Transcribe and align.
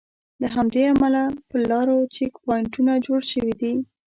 له 0.41 0.47
همدې 0.55 0.81
امله 0.91 1.23
پر 1.49 1.59
لارو 1.71 1.97
چیک 2.15 2.31
پواینټونه 2.43 2.93
جوړ 3.05 3.19
شوي 3.31 3.53
دي. 3.61 3.73